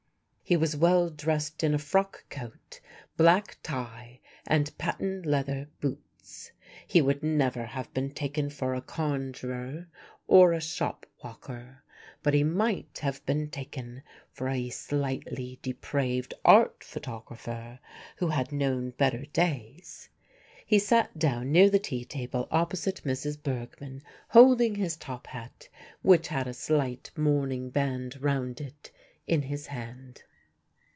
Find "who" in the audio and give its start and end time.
18.17-18.27